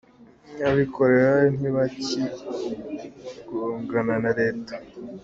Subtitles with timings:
[0.69, 4.73] Abikorera ntibakigongana na Leta